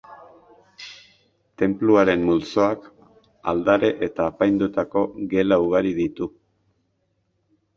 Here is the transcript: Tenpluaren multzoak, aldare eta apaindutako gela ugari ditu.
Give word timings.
Tenpluaren 1.61 2.23
multzoak, 2.29 2.87
aldare 3.53 3.91
eta 4.09 4.27
apaindutako 4.33 5.05
gela 5.35 5.61
ugari 5.67 5.93
ditu. 6.01 6.31